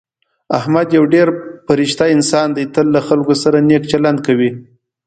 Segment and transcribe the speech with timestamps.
[0.57, 1.27] احمد یو ډېر
[1.67, 2.63] فرشته انسان دی.
[2.73, 4.49] تل له خلکو سره نېک چلند کوي.